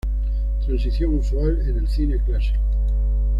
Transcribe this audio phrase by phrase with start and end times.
[0.65, 2.59] Transición usual en el cine clásico.